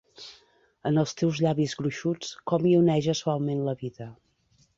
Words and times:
En 0.89 0.95
els 1.01 1.13
teus 1.19 1.41
llavis 1.47 1.75
gruixuts, 1.81 2.33
com 2.53 2.67
hi 2.67 2.73
oneja 2.79 3.17
suaument 3.21 3.63
la 3.69 3.77
vida! 3.85 4.11